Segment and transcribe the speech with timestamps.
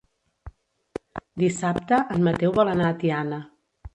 [1.41, 3.43] Dissabte en Mateu vol anar a Tiana.